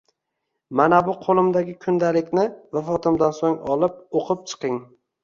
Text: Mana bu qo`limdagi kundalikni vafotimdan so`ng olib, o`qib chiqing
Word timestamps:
Mana 0.79 1.01
bu 1.09 1.13
qo`limdagi 1.25 1.75
kundalikni 1.85 2.45
vafotimdan 2.79 3.37
so`ng 3.41 3.55
olib, 3.75 4.01
o`qib 4.23 4.43
chiqing 4.55 4.81